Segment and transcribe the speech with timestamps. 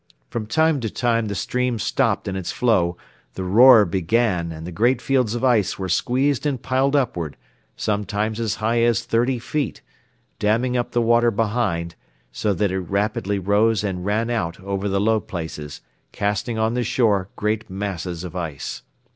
[0.31, 2.97] From time to time the stream stopped in its flow,
[3.35, 7.37] the roar began and the great fields of ice were squeezed and piled upward,
[7.75, 9.83] sometimes as high as thirty feet,
[10.39, 11.93] damming up the water behind,
[12.31, 16.83] so that it rapidly rose and ran out over the low places, casting on the
[16.83, 18.81] shore great masses of ice.